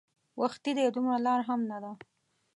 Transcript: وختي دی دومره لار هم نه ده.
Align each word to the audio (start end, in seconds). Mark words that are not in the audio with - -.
وختي 0.41 0.71
دی 0.77 0.85
دومره 0.95 1.17
لار 1.25 1.39
هم 1.47 1.59
نه 1.71 1.77
ده. 1.83 1.91